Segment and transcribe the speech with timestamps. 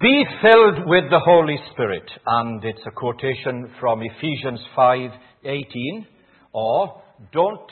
[0.00, 2.08] Be filled with the Holy Spirit.
[2.24, 6.06] And it's a quotation from Ephesians 5:18
[6.52, 7.70] or don't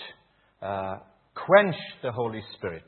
[0.61, 0.97] uh,
[1.35, 2.83] quench the Holy Spirit.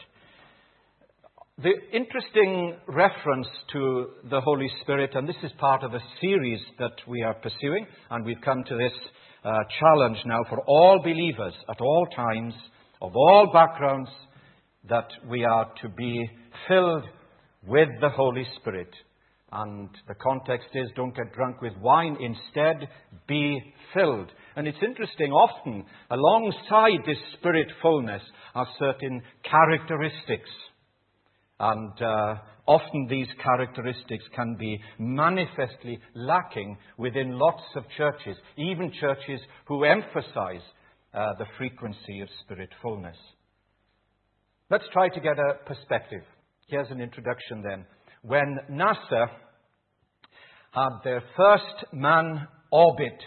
[1.59, 6.97] The interesting reference to the Holy Spirit, and this is part of a series that
[7.07, 8.99] we are pursuing, and we've come to this
[9.45, 12.55] uh, challenge now for all believers at all times,
[13.01, 14.11] of all backgrounds,
[14.89, 16.29] that we are to be
[16.67, 17.05] filled
[17.67, 18.91] with the Holy Spirit.
[19.51, 22.89] And the context is don't get drunk with wine, instead
[23.27, 23.59] be
[23.95, 24.31] filled.
[24.57, 28.23] And it's interesting, often alongside this spirit fullness
[28.55, 30.51] are certain characteristics.
[31.61, 32.35] And uh,
[32.67, 40.63] often these characteristics can be manifestly lacking within lots of churches, even churches who emphasize
[41.15, 43.17] uh, the frequency of spirit fullness.
[44.71, 46.21] Let's try to get a perspective.
[46.67, 47.87] Here's an introduction then.
[48.23, 49.29] When NASA
[50.73, 53.19] had their first man orbit,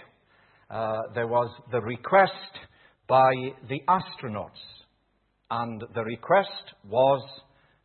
[0.70, 2.32] uh, there was the request
[3.08, 3.32] by
[3.68, 4.62] the astronauts.
[5.50, 7.22] And the request was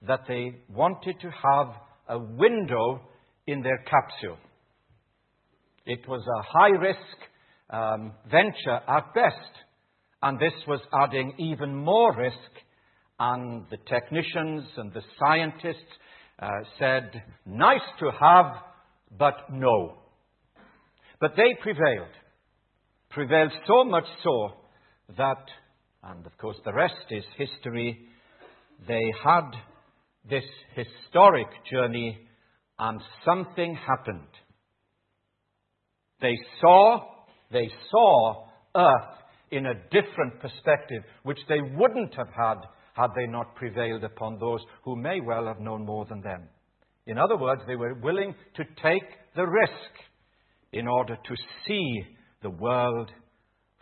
[0.03, 1.75] that they wanted to have
[2.09, 3.01] a window
[3.47, 4.39] in their capsule.
[5.85, 6.99] It was a high risk
[7.71, 9.53] um, venture at best,
[10.23, 12.37] and this was adding even more risk
[13.19, 15.93] and the technicians and the scientists
[16.39, 18.57] uh, said, nice to have,
[19.11, 19.99] but no.
[21.21, 22.13] But they prevailed.
[23.11, 24.51] Prevailed so much so
[25.17, 25.45] that,
[26.03, 28.07] and of course the rest is history,
[28.87, 29.51] they had
[30.29, 32.19] this historic journey
[32.79, 34.29] and something happened.
[36.21, 37.01] They saw,
[37.53, 38.47] they saw
[38.77, 39.17] Earth
[39.51, 42.59] in a different perspective, which they wouldn't have had
[42.95, 46.49] had they not prevailed upon those who may well have known more than them.
[47.07, 49.05] In other words, they were willing to take
[49.35, 49.93] the risk
[50.73, 51.35] in order to
[51.67, 52.03] see
[52.43, 53.11] the world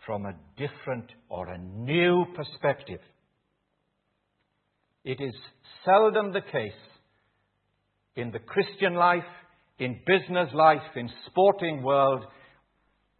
[0.05, 2.99] from a different or a new perspective.
[5.03, 5.33] It is
[5.83, 6.71] seldom the case
[8.15, 9.23] in the Christian life,
[9.79, 12.25] in business life, in sporting world,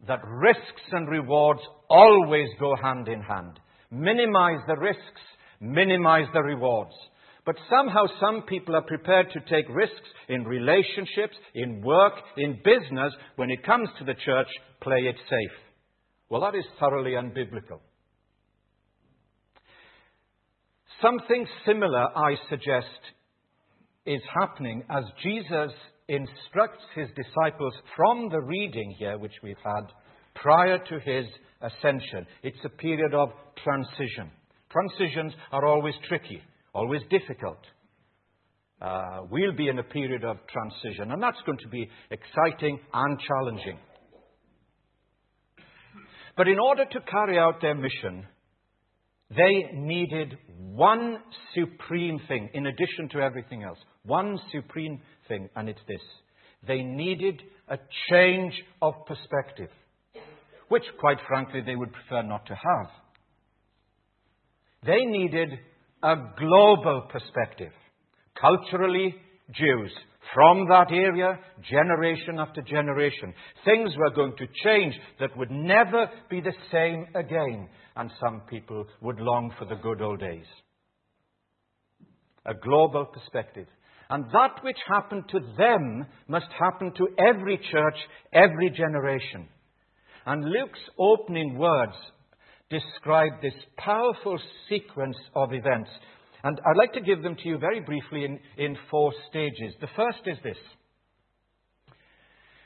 [0.06, 3.58] that risks and rewards always go hand in hand.
[3.90, 5.20] Minimize the risks
[5.60, 6.94] minimize the rewards.
[7.46, 13.12] But somehow some people are prepared to take risks in relationships, in work, in business.
[13.36, 14.48] When it comes to the church,
[14.82, 15.56] play it safe.
[16.28, 17.78] Well, that is thoroughly unbiblical.
[21.00, 22.86] Something similar, I suggest,
[24.06, 25.70] is happening as Jesus
[26.08, 29.92] instructs his disciples from the reading here, which we've had
[30.34, 31.26] prior to his
[31.60, 32.26] ascension.
[32.42, 33.30] It's a period of
[33.62, 34.32] transition.
[34.70, 36.42] Transitions are always tricky,
[36.76, 37.58] always difficult.
[38.80, 43.18] Uh, we'll be in a period of transition, and that's going to be exciting and
[43.26, 43.78] challenging.
[46.36, 48.26] But in order to carry out their mission,
[49.30, 51.16] they needed one
[51.54, 53.78] supreme thing, in addition to everything else.
[54.04, 56.02] One supreme thing, and it's this.
[56.68, 57.78] They needed a
[58.10, 59.70] change of perspective,
[60.68, 62.90] which, quite frankly, they would prefer not to have.
[64.84, 65.58] They needed
[66.06, 67.72] a global perspective.
[68.40, 69.16] Culturally,
[69.52, 69.92] Jews.
[70.34, 73.34] From that area, generation after generation,
[73.64, 77.68] things were going to change that would never be the same again.
[77.96, 80.44] And some people would long for the good old days.
[82.44, 83.66] A global perspective.
[84.08, 87.96] And that which happened to them must happen to every church,
[88.32, 89.48] every generation.
[90.24, 91.94] And Luke's opening words
[92.70, 94.38] describe this powerful
[94.68, 95.90] sequence of events.
[96.42, 99.74] And I'd like to give them to you very briefly in, in four stages.
[99.80, 100.56] The first is this.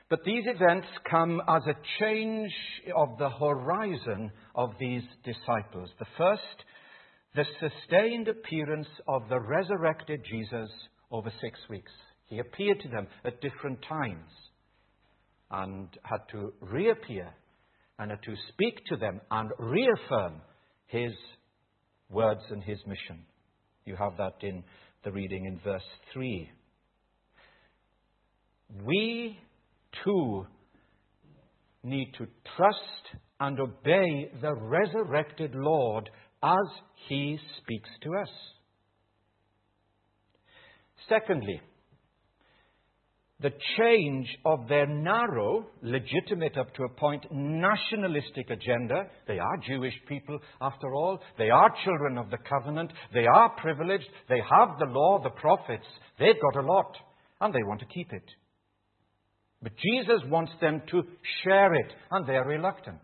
[0.09, 2.53] But these events come as a change
[2.97, 5.89] of the horizon of these disciples.
[6.01, 6.43] The first,
[7.37, 10.69] the sustained appearance of the resurrected Jesus
[11.13, 11.93] over six weeks.
[12.27, 14.31] He appeared to them at different times
[15.51, 17.33] and had to reappear
[18.01, 20.41] and to speak to them and reaffirm
[20.87, 21.13] his
[22.09, 23.25] words and his mission.
[23.85, 24.65] You have that in
[25.05, 25.83] the reading in verse
[26.15, 26.51] 3.
[28.85, 29.39] We
[30.03, 30.47] too
[31.83, 32.27] need to
[32.57, 36.09] trust and obey the resurrected Lord
[36.43, 36.67] as
[37.09, 38.29] he speaks to us.
[41.09, 41.61] Secondly,
[43.43, 49.05] the change of their narrow, legitimate up to a point, nationalistic agenda.
[49.27, 51.19] They are Jewish people, after all.
[51.39, 52.93] They are children of the covenant.
[53.15, 54.09] They are privileged.
[54.29, 55.87] They have the law, the prophets.
[56.19, 56.95] They've got a lot,
[57.41, 58.25] and they want to keep it.
[59.63, 61.03] But Jesus wants them to
[61.45, 63.01] share it, and they're reluctant.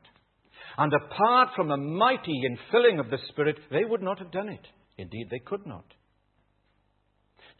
[0.79, 4.67] And apart from a mighty infilling of the Spirit, they would not have done it.
[4.99, 5.85] Indeed, they could not.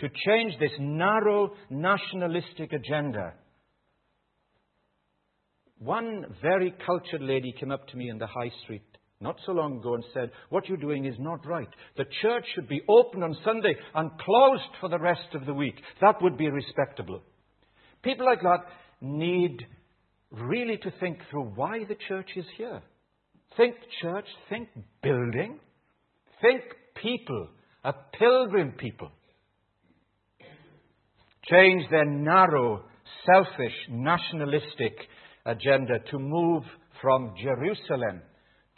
[0.01, 3.33] To change this narrow nationalistic agenda.
[5.79, 8.83] One very cultured lady came up to me in the high street
[9.21, 11.69] not so long ago and said, What you're doing is not right.
[11.97, 15.77] The church should be open on Sunday and closed for the rest of the week.
[16.01, 17.23] That would be respectable.
[18.03, 18.65] People like that
[19.01, 19.65] need
[20.31, 22.83] really to think through why the church is here.
[23.57, 24.69] Think church, think
[25.03, 25.59] building,
[26.43, 26.63] think
[27.03, 27.49] people,
[27.85, 29.11] a pilgrim people.
[31.51, 32.85] Change their narrow,
[33.25, 34.97] selfish, nationalistic
[35.45, 36.65] agenda to move
[37.01, 38.23] from Jerusalem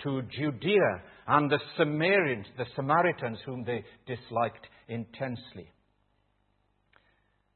[0.02, 5.72] to Judea and the Samaritans, the Samaritans whom they disliked intensely.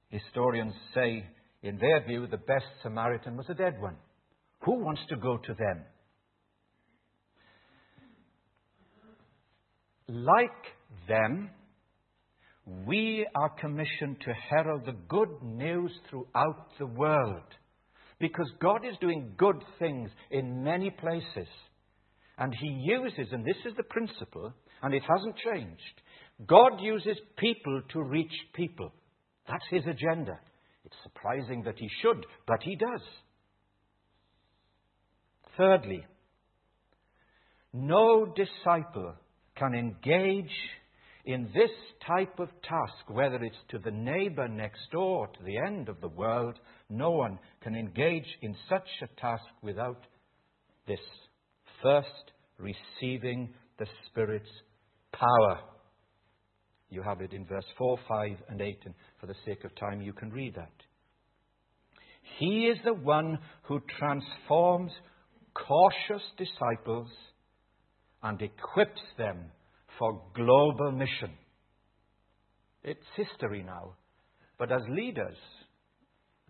[0.08, 1.24] Historians say,
[1.62, 3.96] in their view, the best Samaritan was a dead one.
[4.64, 5.84] Who wants to go to them?
[10.08, 10.50] Like
[11.08, 11.50] them,
[12.66, 17.42] we are commissioned to herald the good news throughout the world.
[18.20, 21.48] Because God is doing good things in many places.
[22.38, 25.80] And He uses, and this is the principle, and it hasn't changed.
[26.46, 28.92] God uses people to reach people.
[29.48, 30.38] That's His agenda.
[30.84, 33.02] It's surprising that He should, but He does.
[35.56, 36.04] Thirdly,
[37.72, 39.14] no disciple
[39.56, 40.50] can engage
[41.24, 41.70] in this
[42.06, 46.08] type of task, whether it's to the neighbor next door, to the end of the
[46.08, 46.58] world,
[46.90, 50.04] no one can engage in such a task without
[50.88, 50.98] this
[51.82, 54.50] first receiving the Spirit's
[55.12, 55.60] power.
[56.90, 60.02] You have it in verse 4, 5, and 8, and for the sake of time,
[60.02, 60.72] you can read that.
[62.38, 64.92] He is the one who transforms
[65.54, 67.08] cautious disciples
[68.22, 69.38] and equips them
[69.98, 71.36] for global mission.
[72.82, 73.94] It's history now.
[74.58, 75.36] But as leaders,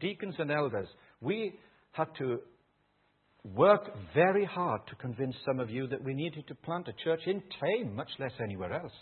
[0.00, 0.88] deacons and elders,
[1.20, 1.58] we
[1.92, 2.40] had to
[3.44, 7.20] work very hard to convince some of you that we needed to plant a church
[7.26, 8.92] in Thame, much less anywhere else.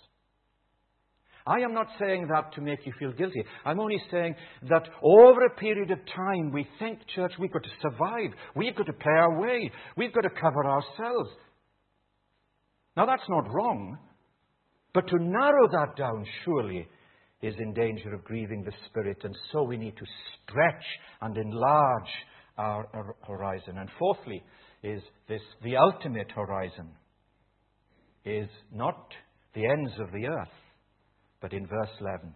[1.46, 3.42] I am not saying that to make you feel guilty.
[3.64, 4.34] I'm only saying
[4.68, 8.30] that over a period of time, we think, church, we've got to survive.
[8.54, 9.70] We've got to pay our way.
[9.96, 11.30] We've got to cover ourselves.
[12.96, 13.98] Now, that's not wrong.
[14.92, 16.88] But to narrow that down, surely,
[17.42, 19.18] is in danger of grieving the Spirit.
[19.24, 20.06] And so we need to
[20.42, 20.84] stretch
[21.22, 22.10] and enlarge
[22.58, 23.78] our horizon.
[23.78, 24.42] And fourthly,
[24.82, 26.88] is this the ultimate horizon
[28.24, 29.06] is not
[29.54, 30.48] the ends of the earth,
[31.40, 32.34] but in verse 11,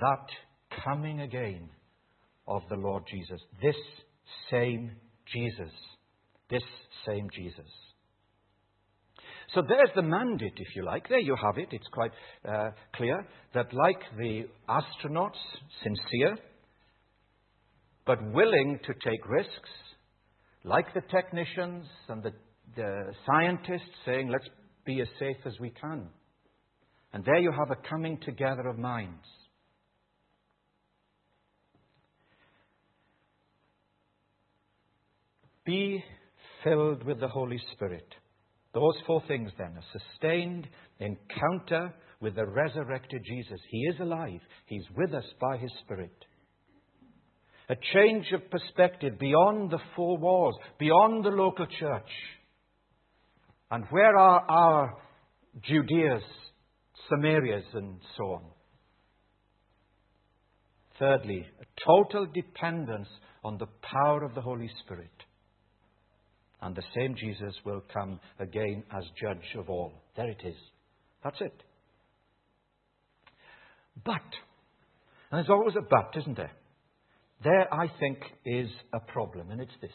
[0.00, 1.68] that coming again
[2.46, 3.40] of the Lord Jesus.
[3.62, 3.76] This
[4.50, 4.92] same
[5.32, 5.72] Jesus.
[6.50, 6.62] This
[7.06, 7.70] same Jesus.
[9.54, 11.08] So there's the mandate, if you like.
[11.08, 11.68] There you have it.
[11.72, 12.12] It's quite
[12.48, 15.40] uh, clear that, like the astronauts,
[15.82, 16.36] sincere,
[18.06, 19.70] but willing to take risks,
[20.64, 22.32] like the technicians and the,
[22.76, 24.48] the scientists saying, let's
[24.84, 26.08] be as safe as we can.
[27.12, 29.26] And there you have a coming together of minds.
[35.64, 36.04] Be
[36.62, 38.06] filled with the Holy Spirit.
[38.72, 43.60] Those four things then a sustained encounter with the resurrected Jesus.
[43.68, 46.12] He is alive, He's with us by His Spirit
[47.70, 52.10] a change of perspective beyond the four walls, beyond the local church.
[53.70, 54.98] And where are our
[55.60, 56.22] Judeas,
[57.08, 58.42] Samarias, and so on?
[60.98, 63.08] Thirdly, a total dependence
[63.44, 65.19] on the power of the Holy Spirit.
[66.62, 69.92] And the same Jesus will come again as judge of all.
[70.16, 70.56] There it is.
[71.24, 71.62] That's it.
[74.04, 74.14] But,
[75.30, 76.52] and there's always a but, isn't there?
[77.42, 79.90] There, I think, is a problem, and it's this.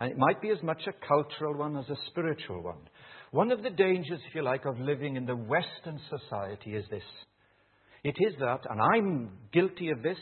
[0.00, 2.88] And it might be as much a cultural one as a spiritual one.
[3.30, 7.02] One of the dangers, if you like, of living in the Western society is this.
[8.04, 10.18] It is that, and I'm guilty of this,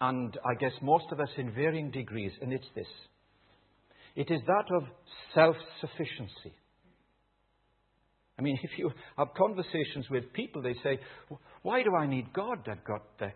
[0.00, 2.86] and I guess most of us in varying degrees, and it's this.
[4.16, 4.84] It is that of
[5.34, 6.54] self sufficiency.
[8.38, 10.98] I mean, if you have conversations with people, they say,
[11.62, 12.66] Why do I need God?
[12.70, 13.30] I've got the uh,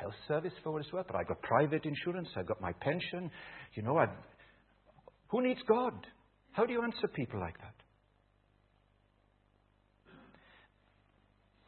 [0.00, 3.30] health service for what it's worth, but I've got private insurance, I've got my pension.
[3.74, 4.08] You know, I've...
[5.28, 5.94] who needs God?
[6.52, 7.74] How do you answer people like that?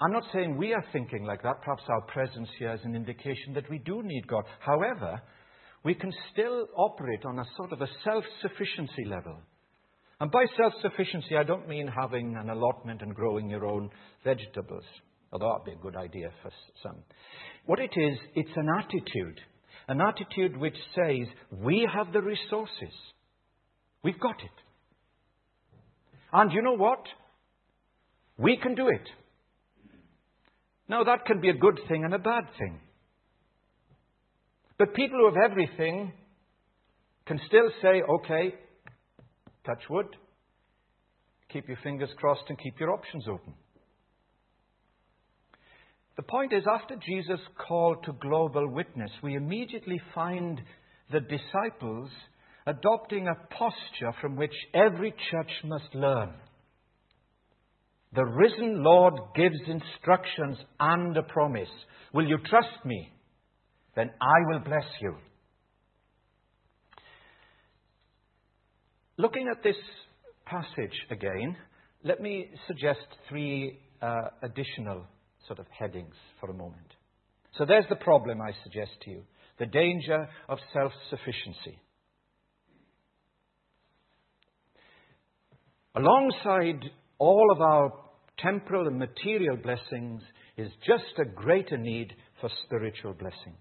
[0.00, 1.62] I'm not saying we are thinking like that.
[1.62, 4.45] Perhaps our presence here is an indication that we do need God.
[4.61, 5.21] However,
[5.87, 9.38] we can still operate on a sort of a self sufficiency level.
[10.19, 13.90] And by self sufficiency, I don't mean having an allotment and growing your own
[14.25, 14.83] vegetables,
[15.33, 16.50] although that'd be a good idea for
[16.83, 16.97] some.
[17.66, 19.40] What it is, it's an attitude.
[19.87, 22.95] An attitude which says, we have the resources.
[24.02, 24.59] We've got it.
[26.33, 27.05] And you know what?
[28.38, 29.09] We can do it.
[30.88, 32.81] Now, that can be a good thing and a bad thing.
[34.78, 36.12] But people who have everything
[37.26, 38.54] can still say, okay,
[39.64, 40.06] touch wood,
[41.52, 43.54] keep your fingers crossed and keep your options open.
[46.16, 50.61] The point is, after Jesus call to global witness, we immediately find
[51.12, 52.11] the disciples
[52.66, 56.30] adopting a posture from which every church must learn.
[58.14, 61.68] The risen Lord gives instructions and a promise.
[62.14, 63.12] Will you trust me?
[63.97, 65.17] Then I will bless you.
[69.17, 69.76] Looking at this
[70.45, 71.57] passage again,
[72.05, 75.07] let me suggest three uh, additional
[75.47, 76.93] sort of headings for a moment.
[77.57, 79.23] So there's the problem I suggest to you
[79.59, 81.81] the danger of self sufficiency.
[85.97, 87.91] Alongside all of our
[88.38, 90.21] temporal and material blessings
[90.59, 92.12] is just a greater need
[92.43, 93.57] for spiritual blessing.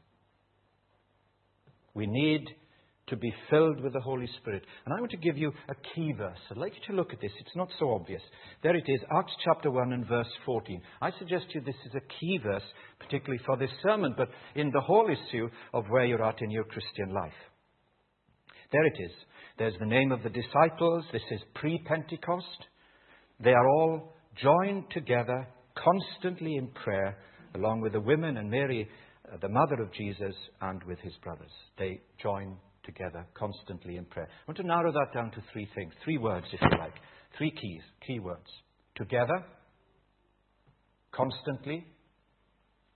[1.96, 2.46] We need
[3.08, 4.64] to be filled with the Holy Spirit.
[4.86, 6.40] And I want to give you a key verse.
[6.50, 7.32] I'd like you to look at this.
[7.40, 8.22] It's not so obvious.
[8.64, 10.82] There it is, Acts chapter 1 and verse 14.
[11.02, 12.64] I suggest to you this is a key verse,
[13.00, 16.64] particularly for this sermon, but in the whole issue of where you're at in your
[16.64, 17.32] Christian life.
[18.72, 19.12] There it is.
[19.58, 21.06] There's the name of the disciples.
[21.14, 22.66] This is pre Pentecost.
[23.40, 27.18] They are all joined together constantly in prayer,
[27.54, 28.90] along with the women and Mary,
[29.32, 31.52] Uh, the mother of Jesus, and with his brothers.
[31.78, 34.28] They join together constantly in prayer.
[34.28, 36.94] I want to narrow that down to three things, three words, if you like,
[37.38, 38.48] three keys, key words.
[38.96, 39.44] Together,
[41.12, 41.86] constantly,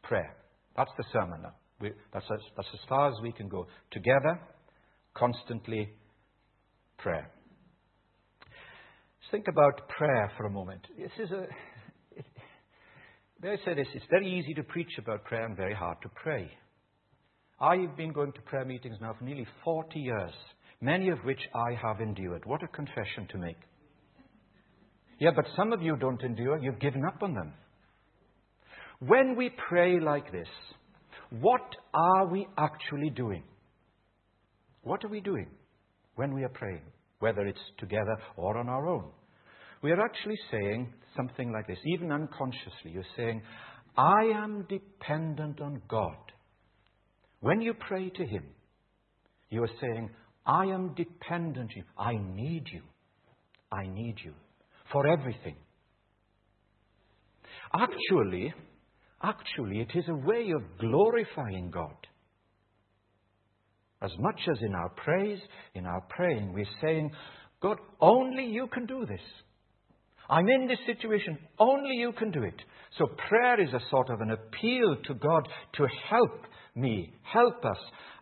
[0.03, 0.36] prayer.
[0.77, 1.55] That's the sermon now.
[1.81, 3.67] We, that's, as, that's as far as we can go.
[3.91, 4.39] Together,
[5.15, 5.89] constantly,
[6.98, 7.31] prayer.
[9.31, 10.81] Think about prayer for a moment.
[10.98, 11.45] This is a.
[13.41, 13.88] May I say this?
[13.93, 16.51] It's very easy to preach about prayer and very hard to pray.
[17.62, 20.34] I've been going to prayer meetings now for nearly 40 years,
[20.81, 22.46] many of which I have endured.
[22.46, 23.55] What a confession to make.
[25.19, 27.53] Yeah, but some of you don't endure, you've given up on them.
[29.00, 30.48] When we pray like this,
[31.39, 33.43] what are we actually doing?
[34.84, 35.48] What are we doing
[36.15, 36.81] when we are praying,
[37.19, 39.12] whether it's together or on our own?
[39.81, 42.91] We are actually saying something like this, even unconsciously.
[42.91, 43.41] You're saying,
[43.97, 46.15] I am dependent on God.
[47.41, 48.43] When you pray to Him,
[49.49, 50.09] you are saying,
[50.45, 51.83] I am dependent on you.
[51.97, 52.81] I need you.
[53.71, 54.33] I need you
[54.91, 55.55] for everything.
[57.73, 58.53] Actually,
[59.21, 61.95] actually, it is a way of glorifying God.
[64.01, 65.39] As much as in our praise,
[65.75, 67.11] in our praying, we're saying,
[67.61, 69.19] God, only you can do this.
[70.29, 71.38] I'm in this situation.
[71.57, 72.62] Only you can do it.
[72.98, 76.45] So prayer is a sort of an appeal to God to help
[76.75, 77.77] me, help us,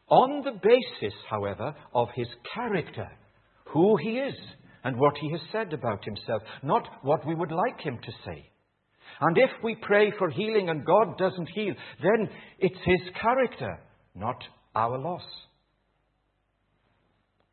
[0.09, 3.09] on the basis, however, of his character,
[3.65, 4.35] who he is,
[4.83, 8.49] and what he has said about himself, not what we would like him to say.
[9.19, 13.79] And if we pray for healing and God doesn't heal, then it's his character,
[14.15, 14.41] not
[14.75, 15.23] our loss.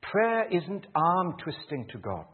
[0.03, 2.27] Prayer isn't arm twisting to God.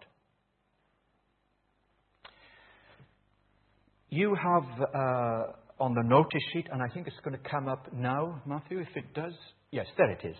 [4.11, 5.43] You have uh,
[5.79, 8.89] on the notice sheet, and I think it's going to come up now, Matthew, if
[8.97, 9.35] it does.
[9.71, 10.37] Yes, there it is.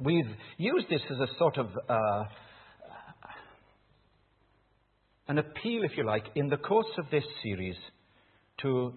[0.00, 0.26] We've
[0.58, 2.24] used this as a sort of uh,
[5.28, 7.76] an appeal, if you like, in the course of this series
[8.62, 8.94] to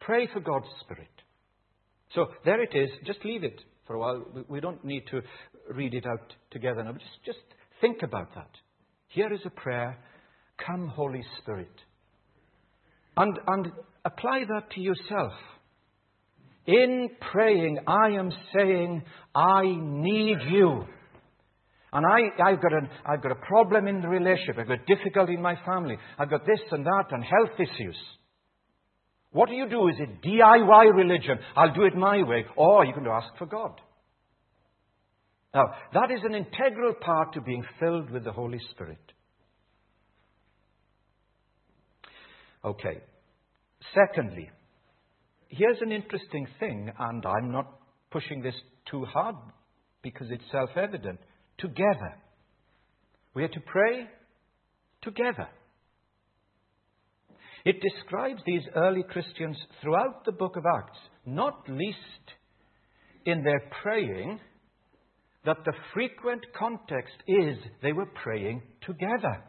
[0.00, 1.08] pray for God's Spirit.
[2.14, 2.90] So there it is.
[3.06, 4.24] Just leave it for a while.
[4.48, 5.22] We don't need to
[5.72, 6.92] read it out together now.
[6.92, 7.38] Just, just
[7.80, 8.50] think about that.
[9.06, 9.96] Here is a prayer
[10.66, 11.70] Come, Holy Spirit.
[13.20, 13.72] And, and
[14.06, 15.34] apply that to yourself.
[16.64, 19.02] In praying, I am saying,
[19.34, 20.86] I need you.
[21.92, 22.72] And I, I've, got
[23.22, 24.56] got a problem in the relationship.
[24.58, 25.98] I've got difficulty in my family.
[26.18, 27.96] I've got this and that and health issues.
[29.32, 29.88] What do you do?
[29.88, 31.38] Is it DIY religion?
[31.54, 32.46] I'll do it my way.
[32.56, 33.78] Or you can ask for God.
[35.54, 39.12] Now, that is an integral part to being filled with the Holy Spirit.
[42.64, 43.00] Okay.
[43.94, 44.50] Secondly,
[45.48, 47.78] here's an interesting thing, and I'm not
[48.10, 48.54] pushing this
[48.90, 49.36] too hard
[50.02, 51.18] because it's self evident.
[51.58, 52.16] Together.
[53.34, 54.06] We are to pray
[55.02, 55.48] together.
[57.64, 61.98] It describes these early Christians throughout the book of Acts, not least
[63.26, 64.40] in their praying,
[65.44, 69.44] that the frequent context is they were praying together.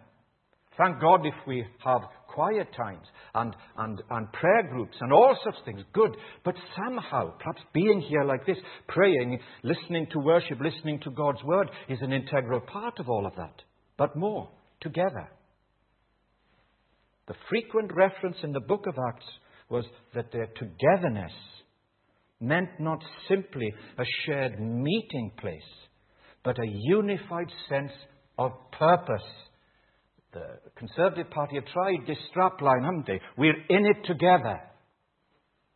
[0.78, 5.56] Thank God if we have quiet times and, and, and prayer groups and all such
[5.66, 5.82] things.
[5.94, 6.16] Good.
[6.46, 11.70] But somehow, perhaps being here like this, praying, listening to worship, listening to God's word
[11.90, 13.62] is an integral part of all of that.
[13.98, 14.50] But more,
[14.80, 15.30] together.
[17.28, 19.26] The frequent reference in the book of Acts
[19.70, 19.86] was
[20.16, 21.32] that their togetherness
[22.40, 23.00] meant not
[23.30, 25.62] simply a shared meeting place,
[26.44, 27.92] but a unified sense
[28.38, 29.28] of purpose.
[30.34, 33.20] The Conservative Party have tried this strapline, haven't they?
[33.38, 34.62] We're in it together.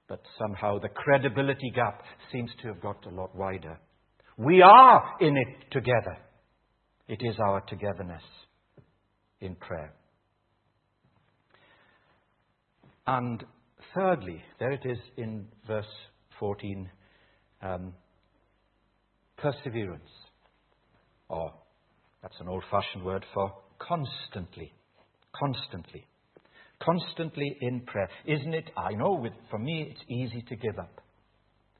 [0.07, 3.79] But somehow the credibility gap seems to have got a lot wider.
[4.37, 6.17] We are in it together.
[7.07, 8.23] It is our togetherness
[9.41, 9.93] in prayer.
[13.07, 13.43] And
[13.93, 15.85] thirdly, there it is in verse
[16.39, 16.89] 14
[17.61, 17.93] um,
[19.37, 20.09] perseverance.
[21.29, 21.53] Or,
[22.21, 24.71] that's an old fashioned word for constantly.
[25.37, 26.05] Constantly.
[26.81, 28.09] Constantly in prayer.
[28.25, 28.69] Isn't it?
[28.77, 31.01] I know with, for me it's easy to give up.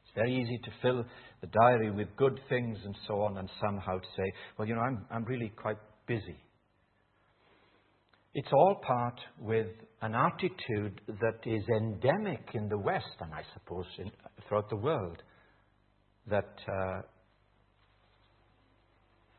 [0.03, 1.05] It's very easy to fill
[1.41, 4.81] the diary with good things and so on and somehow to say, well, you know,
[4.81, 6.37] I'm, I'm really quite busy.
[8.33, 9.67] It's all part with
[10.01, 14.11] an attitude that is endemic in the West, and I suppose in,
[14.47, 15.23] throughout the world,
[16.27, 17.01] that uh,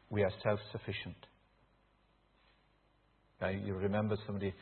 [0.08, 1.16] we are self sufficient.
[3.40, 4.54] You remember somebody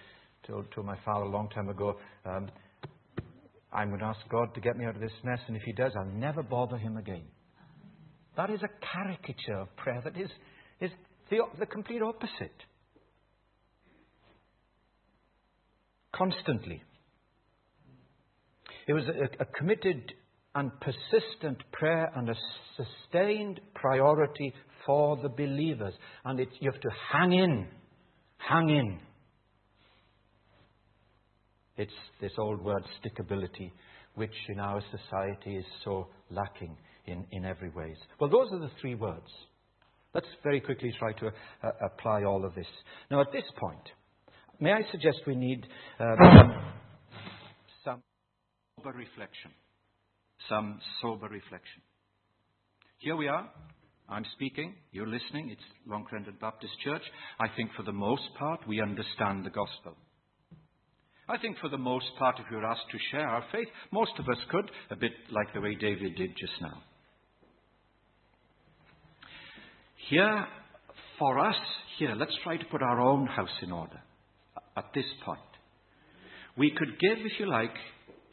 [0.46, 2.50] told, told, my father a long time ago, um,
[3.72, 5.72] I'm going to ask God to get me out of this mess, and if He
[5.72, 7.22] does, I'll never bother Him again.
[8.36, 10.28] That is a caricature of prayer that is,
[10.80, 10.90] is
[11.30, 12.52] the, the complete opposite.
[16.16, 16.82] constantly.
[18.86, 20.12] It was a, a committed
[20.54, 22.34] and persistent prayer and a
[22.76, 24.52] sustained priority
[24.86, 25.94] for the believers.
[26.24, 27.66] And it, you have to hang in,
[28.38, 28.98] hang in.
[31.76, 33.72] It's this old word, stickability,
[34.14, 37.96] which in our society is so lacking in, in every ways.
[38.20, 39.26] Well, those are the three words.
[40.14, 42.66] Let's very quickly try to uh, apply all of this.
[43.10, 43.82] Now, at this point,
[44.60, 45.66] May I suggest we need
[45.98, 46.16] um,
[47.84, 48.02] some
[48.76, 49.50] sober reflection?
[50.48, 51.82] Some sober reflection.
[52.98, 53.50] Here we are.
[54.08, 54.74] I'm speaking.
[54.92, 55.50] You're listening.
[55.50, 56.06] It's Long
[56.40, 57.02] Baptist Church.
[57.40, 59.96] I think for the most part we understand the gospel.
[61.26, 64.12] I think for the most part, if we were asked to share our faith, most
[64.18, 66.82] of us could, a bit like the way David did just now.
[70.10, 70.46] Here,
[71.18, 71.56] for us,
[71.98, 74.00] here, let's try to put our own house in order
[74.76, 75.40] at this point.
[76.58, 77.74] We could give, if you like,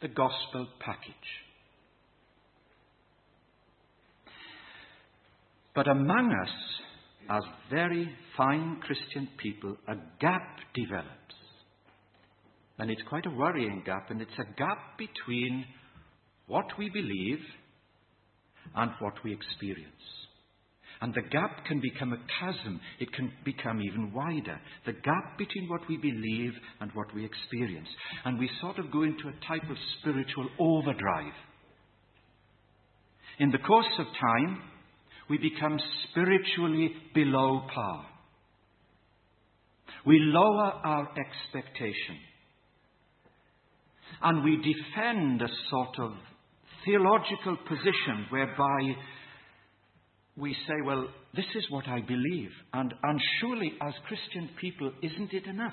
[0.02, 1.14] the gospel package.
[5.74, 6.50] But among us,
[7.30, 11.08] as very fine Christian people, a gap develops.
[12.78, 15.64] And it's quite a worrying gap, and it's a gap between
[16.46, 17.38] what we believe
[18.74, 19.92] and what we experience.
[21.00, 22.80] And the gap can become a chasm.
[23.00, 24.60] It can become even wider.
[24.86, 27.88] The gap between what we believe and what we experience.
[28.24, 31.32] And we sort of go into a type of spiritual overdrive.
[33.40, 34.62] In the course of time,
[35.32, 35.78] we become
[36.10, 38.04] spiritually below par.
[40.04, 42.18] We lower our expectation.
[44.20, 46.12] And we defend a sort of
[46.84, 48.94] theological position whereby
[50.36, 52.50] we say, well, this is what I believe.
[52.74, 55.72] And, and surely, as Christian people, isn't it enough?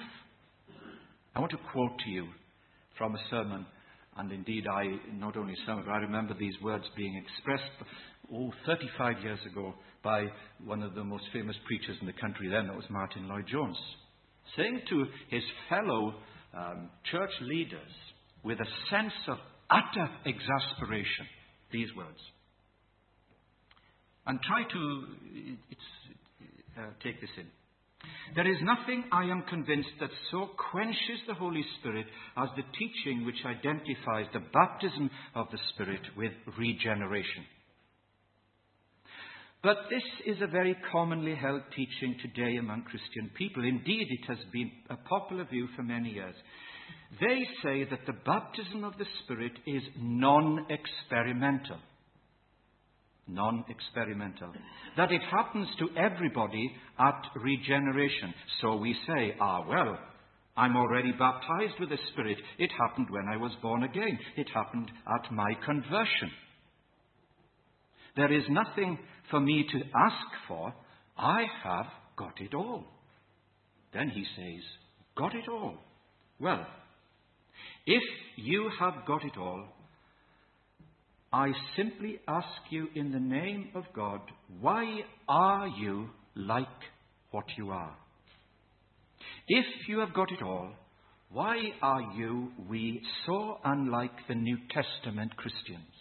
[1.36, 2.28] I want to quote to you
[2.98, 3.66] from a sermon.
[4.16, 4.86] And indeed, I,
[5.18, 7.72] not only some of I remember these words being expressed,
[8.34, 10.26] oh, 35 years ago by
[10.64, 13.78] one of the most famous preachers in the country then, that was Martyn Lloyd-Jones,
[14.56, 16.16] saying to his fellow
[16.58, 17.92] um, church leaders
[18.44, 19.38] with a sense of
[19.70, 21.28] utter exasperation,
[21.72, 22.20] these words
[24.30, 25.06] and try to
[26.78, 27.48] uh, take this in.
[28.36, 32.06] There is nothing, I am convinced, that so quenches the Holy Spirit
[32.38, 37.44] as the teaching which identifies the baptism of the Spirit with regeneration.
[39.62, 43.64] But this is a very commonly held teaching today among Christian people.
[43.66, 46.36] Indeed, it has been a popular view for many years.
[47.20, 51.78] They say that the baptism of the Spirit is non experimental.
[53.28, 54.54] non experimental.
[54.96, 58.34] That it happens to everybody at regeneration.
[58.62, 60.00] So we say, ah, well,
[60.56, 62.38] I'm already baptized with the Spirit.
[62.60, 66.32] It happened when I was born again, it happened at my conversion.
[68.16, 68.98] There is nothing
[69.30, 70.74] for me to ask for.
[71.18, 71.86] I have
[72.18, 72.84] got it all.
[73.94, 74.64] Then he says,
[75.18, 75.76] Got it all.
[76.40, 76.66] Well,
[77.86, 78.04] if
[78.38, 79.66] you have got it all,
[81.32, 84.22] I simply ask you in the name of God,
[84.62, 86.68] why are you like
[87.32, 87.96] what you are?
[89.48, 90.72] If you have got it all,
[91.32, 95.94] why are you, we, so unlike the New Testament Christians?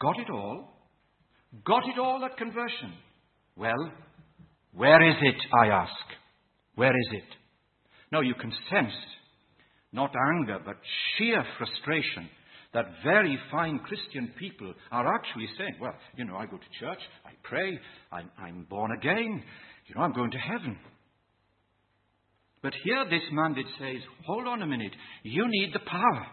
[0.00, 0.75] Got it all?
[1.64, 2.92] Got it all at conversion?
[3.56, 3.92] Well,
[4.72, 5.92] where is it, I ask?
[6.74, 7.36] Where is it?
[8.12, 8.92] Now you can sense
[9.92, 10.76] not anger, but
[11.16, 12.28] sheer frustration
[12.74, 16.98] that very fine Christian people are actually saying, well, you know, I go to church,
[17.24, 17.78] I pray,
[18.12, 19.42] I'm, I'm born again,
[19.86, 20.76] you know, I'm going to heaven.
[22.62, 26.26] But here this man that says, hold on a minute, you need the power.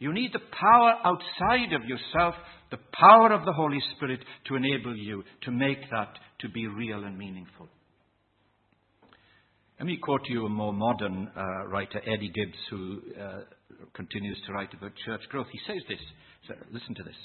[0.00, 2.34] You need the power outside of yourself,
[2.70, 6.08] the power of the Holy Spirit to enable you to make that
[6.40, 7.68] to be real and meaningful.
[9.78, 13.40] Let me quote you a more modern uh, writer, Eddie Gibbs, who uh,
[13.94, 15.46] continues to write about church growth.
[15.52, 15.98] He says this.
[16.48, 17.16] So listen to this.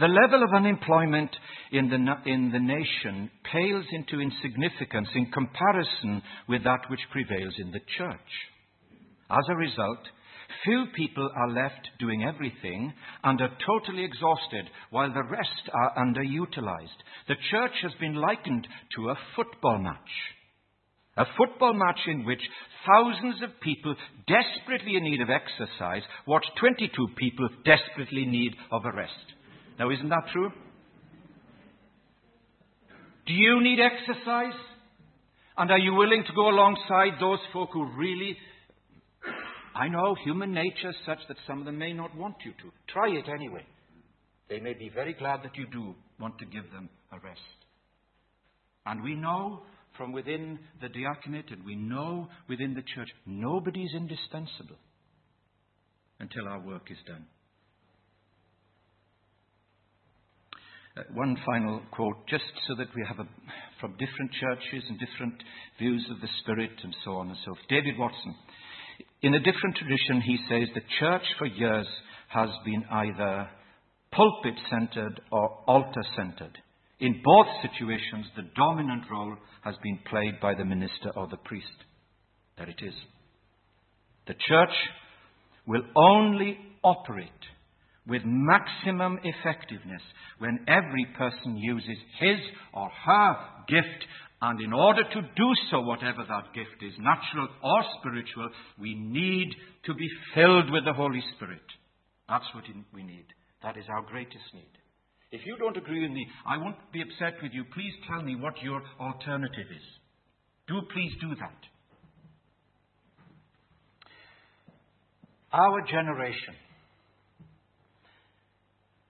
[0.00, 1.30] The level of unemployment
[1.72, 7.70] in the, in the nation pales into insignificance in comparison with that which prevails in
[7.70, 8.30] the church.
[9.30, 10.00] As a result,
[10.64, 12.92] few people are left doing everything
[13.24, 17.00] and are totally exhausted, while the rest are underutilized.
[17.28, 19.98] The church has been likened to a football match.
[21.16, 22.40] A football match in which
[22.86, 23.94] thousands of people
[24.26, 29.12] desperately in need of exercise watch 22 people desperately in need of a rest.
[29.78, 30.50] Now, isn't that true?
[33.26, 34.58] Do you need exercise?
[35.56, 38.36] And are you willing to go alongside those folk who really.
[39.80, 42.70] I know human nature is such that some of them may not want you to.
[42.92, 43.64] Try it anyway.
[44.50, 47.40] They may be very glad that you do want to give them a rest.
[48.84, 49.62] And we know
[49.96, 54.76] from within the diaconate and we know within the church, nobody's indispensable
[56.18, 57.24] until our work is done.
[60.94, 63.28] Uh, one final quote, just so that we have a,
[63.80, 65.42] from different churches and different
[65.78, 67.68] views of the Spirit and so on and so forth.
[67.70, 68.34] David Watson.
[69.22, 71.86] In a different tradition, he says the church for years
[72.28, 73.48] has been either
[74.12, 76.56] pulpit centered or altar centered.
[77.00, 81.66] In both situations, the dominant role has been played by the minister or the priest.
[82.56, 82.94] There it is.
[84.26, 84.74] The church
[85.66, 87.28] will only operate
[88.06, 90.02] with maximum effectiveness
[90.38, 92.38] when every person uses his
[92.72, 93.36] or her
[93.68, 94.04] gift.
[94.42, 98.48] And in order to do so, whatever that gift is, natural or spiritual,
[98.80, 99.50] we need
[99.84, 101.62] to be filled with the Holy Spirit.
[102.28, 103.26] That's what we need.
[103.62, 104.70] That is our greatest need.
[105.32, 107.64] If you don't agree with me, I won't be upset with you.
[107.74, 109.82] Please tell me what your alternative is.
[110.66, 111.58] Do please do that.
[115.52, 116.54] Our generation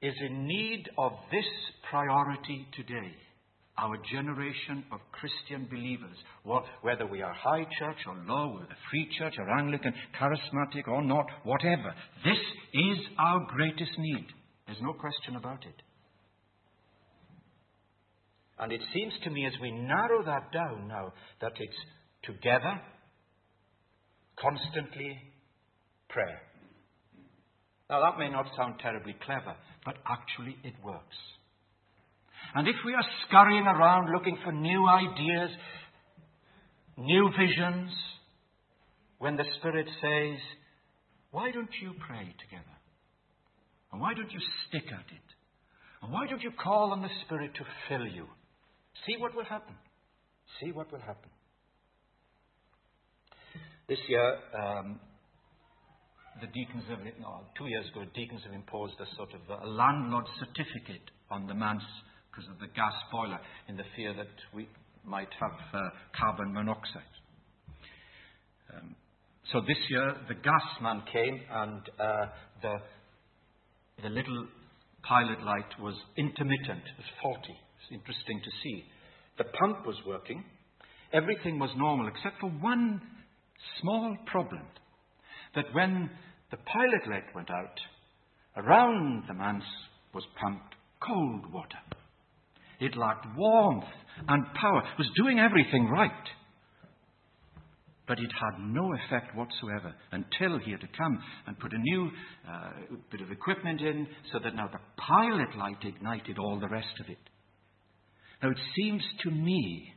[0.03, 1.45] is in need of this
[1.91, 3.15] priority today.
[3.83, 6.17] Our generation of Christian believers,
[6.83, 11.25] whether we are high church or low, whether free church or Anglican, charismatic or not,
[11.45, 12.39] whatever, this
[12.75, 14.27] is our greatest need.
[14.67, 15.83] There's no question about it.
[18.59, 21.77] And it seems to me as we narrow that down now that it's
[22.25, 22.79] together,
[24.39, 25.17] constantly
[26.11, 26.43] prayer.
[27.89, 29.55] Now, that may not sound terribly clever,
[29.87, 31.17] but actually it works.
[32.55, 35.51] And if we are scurrying around looking for new ideas,
[36.97, 37.91] new visions,
[39.19, 40.39] when the Spirit says,
[41.31, 42.77] Why don't you pray together?
[43.93, 45.29] And why don't you stick at it?
[46.03, 48.27] And why don't you call on the Spirit to fill you?
[49.07, 49.75] See what will happen.
[50.61, 51.31] See what will happen.
[53.89, 55.01] This year, um,
[56.41, 60.25] the deacons have, no, two years ago, deacons have imposed a sort of a landlord
[60.39, 61.83] certificate on the manse
[62.31, 63.39] because of the gas boiler
[63.69, 64.69] in the fear that we
[65.05, 65.79] might have uh,
[66.19, 67.03] carbon monoxide.
[68.75, 68.95] Um,
[69.53, 72.27] so this year, the gas man came and uh,
[72.63, 72.75] the,
[74.03, 74.47] the little
[75.03, 77.57] pilot light was intermittent, it was faulty.
[77.83, 78.85] It's interesting to see.
[79.39, 80.45] The pump was working,
[81.13, 83.01] everything was normal except for one
[83.81, 84.63] small problem
[85.55, 86.11] that when
[86.51, 87.81] the pilot light went out,
[88.57, 89.65] around the manse
[90.15, 91.79] was pumped cold water.
[92.81, 93.85] It lacked warmth
[94.29, 96.11] and power, It was doing everything right.
[98.07, 102.11] But it had no effect whatsoever until he had to come and put a new
[102.49, 102.71] uh,
[103.13, 107.09] bit of equipment in so that now the pilot light ignited all the rest of
[107.09, 107.19] it.
[108.43, 109.95] Now it seems to me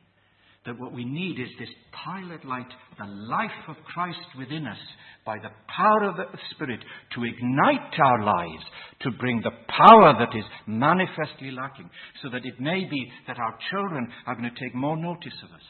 [0.65, 1.69] that what we need is this
[2.05, 4.77] pilot light, the life of Christ within us,
[5.25, 6.79] by the power of the Spirit,
[7.15, 8.63] to ignite our lives,
[9.01, 11.89] to bring the power that is manifestly lacking,
[12.21, 15.53] so that it may be that our children are going to take more notice of
[15.53, 15.67] us.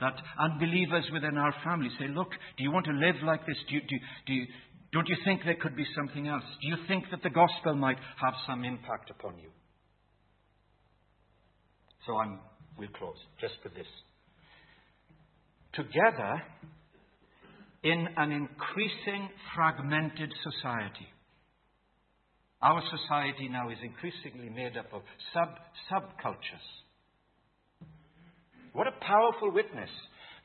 [0.00, 3.56] That unbelievers within our family say, Look, do you want to live like this?
[3.68, 4.46] Do you, do, do you,
[4.92, 6.44] don't you think there could be something else?
[6.62, 9.50] Do you think that the gospel might have some impact upon you?
[12.06, 12.40] So I'm,
[12.78, 13.86] we'll close just with this
[15.74, 16.42] together
[17.82, 21.08] in an increasing fragmented society.
[22.62, 25.02] Our society now is increasingly made up of
[25.32, 25.48] sub
[25.90, 26.66] subcultures.
[28.72, 29.88] What a powerful witness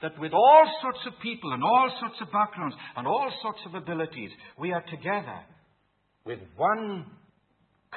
[0.02, 3.76] that with all sorts of people and all sorts of backgrounds and all sorts of
[3.76, 5.40] abilities, we are together
[6.26, 7.06] with one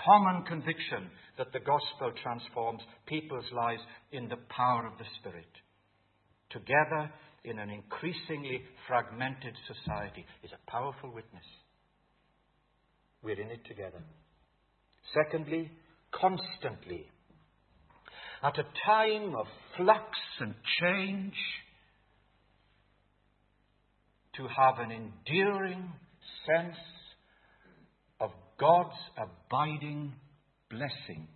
[0.04, 5.46] common conviction that the gospel transforms people's lives in the power of the Spirit
[6.50, 7.10] together
[7.44, 11.44] in an increasingly fragmented society is a powerful witness.
[13.22, 14.02] We're in it together.
[15.14, 15.70] Secondly,
[16.12, 17.06] constantly.
[18.42, 20.06] At a time of flux
[20.40, 21.34] and change,
[24.38, 25.92] to have an enduring
[26.46, 26.76] sense
[28.20, 30.12] of God's abiding
[30.70, 31.26] blessing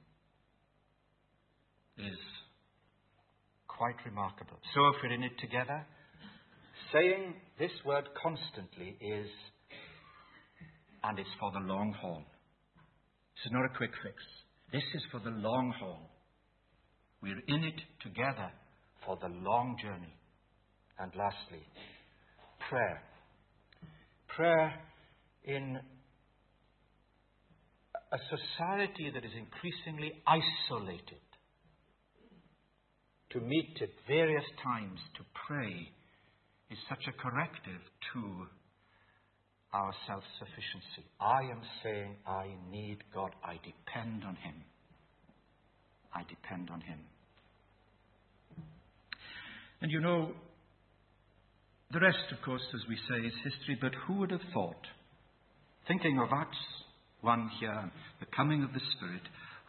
[1.98, 2.18] is
[3.77, 4.59] quite remarkable.
[4.75, 5.87] So if we're in it together,
[6.93, 9.29] saying this word constantly is,
[11.05, 12.23] and it's for the long haul.
[13.35, 14.17] This is not a quick fix.
[14.73, 16.11] This is for the long haul.
[17.23, 18.51] We're in it together
[19.07, 20.15] for the long journey.
[20.99, 21.67] And lastly,
[22.69, 23.03] prayer.
[24.37, 24.73] Prayer
[25.45, 25.79] in
[28.13, 31.21] a society that is increasingly isolated
[33.33, 35.88] to meet at various times to pray
[36.71, 37.81] is such a corrective
[38.12, 38.47] to
[39.73, 41.09] our self sufficiency.
[41.21, 43.31] I am saying, I need God.
[43.45, 44.55] I depend on Him.
[46.14, 46.99] I depend on Him.
[49.81, 50.33] And you know,
[51.92, 54.87] the rest, of course, as we say, is history, but who would have thought,
[55.88, 56.57] thinking of Acts
[57.23, 57.90] 1 here,
[58.21, 59.23] the coming of the Spirit,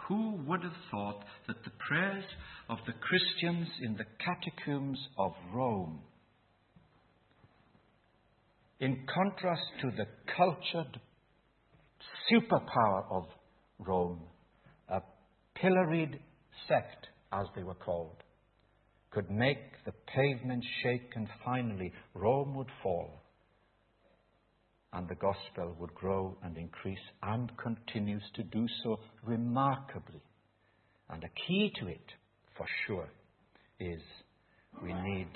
[0.07, 2.25] who would have thought that the prayers
[2.69, 6.01] of the Christians in the catacombs of Rome,
[8.79, 10.99] in contrast to the cultured
[12.29, 13.23] superpower of
[13.79, 14.21] Rome,
[14.89, 15.01] a
[15.55, 16.19] pilloried
[16.67, 18.17] sect, as they were called,
[19.11, 23.22] could make the pavement shake and finally Rome would fall
[24.93, 30.21] and the gospel would grow and increase and continues to do so remarkably.
[31.09, 32.13] And a key to it,
[32.55, 33.09] for sure,
[33.79, 34.01] is
[34.81, 35.29] we need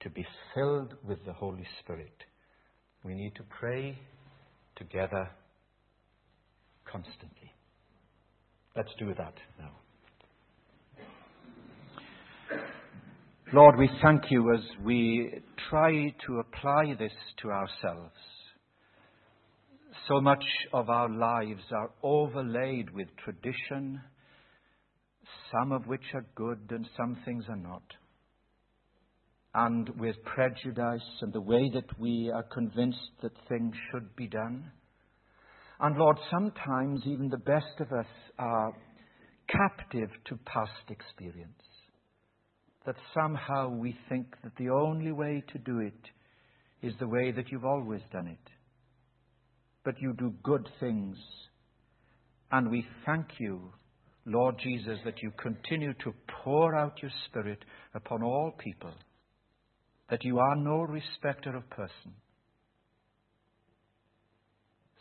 [0.00, 2.12] to be filled with the Holy Spirit.
[3.04, 3.98] We need to pray
[4.76, 5.28] together
[6.90, 7.52] constantly.
[8.76, 9.72] Let's do that now.
[13.52, 18.12] Lord, we thank you as we try to apply this to ourselves.
[20.08, 24.00] So much of our lives are overlaid with tradition,
[25.52, 27.82] some of which are good and some things are not.
[29.54, 34.70] And with prejudice and the way that we are convinced that things should be done.
[35.78, 38.06] And Lord, sometimes even the best of us
[38.38, 38.72] are
[39.46, 41.52] captive to past experience.
[42.86, 47.50] That somehow we think that the only way to do it is the way that
[47.52, 48.52] you've always done it
[49.88, 51.16] but you do good things.
[52.52, 53.72] And we thank you,
[54.26, 56.12] Lord Jesus, that you continue to
[56.44, 57.60] pour out your Spirit
[57.94, 58.92] upon all people,
[60.10, 62.12] that you are no respecter of person.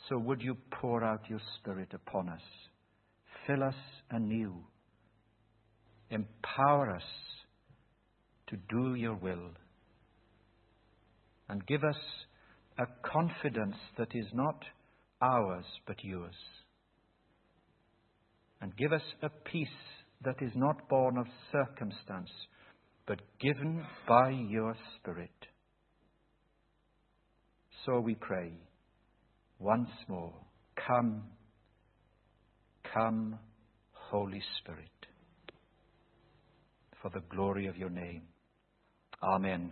[0.07, 2.39] So would you pour out your Spirit upon us?
[3.45, 3.75] Fill us
[4.09, 4.55] anew.
[6.09, 7.09] Empower us
[8.47, 9.49] to do your will.
[11.49, 11.99] And give us
[12.79, 14.63] a confidence that is not
[15.21, 16.35] ours but yours.
[18.61, 19.67] And give us a peace
[20.23, 22.31] that is not born of circumstance,
[23.05, 25.29] but given by your Spirit.
[27.85, 28.51] So we pray
[29.59, 30.33] once more,
[30.87, 31.23] come,
[32.93, 33.37] Come,
[33.91, 34.89] Holy Spirit,
[37.01, 38.23] for the glory of your name.
[39.21, 39.71] Amen.